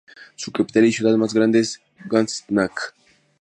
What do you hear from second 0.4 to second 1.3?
capital y ciudad